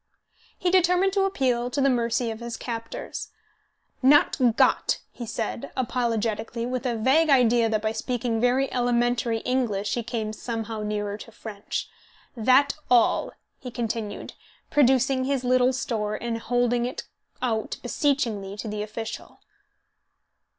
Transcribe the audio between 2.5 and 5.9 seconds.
captors. "Not got," he said,